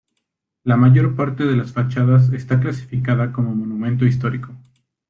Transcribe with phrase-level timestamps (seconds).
[0.63, 4.51] La mayor parte de las fachadas está clasificada como monumento histórico.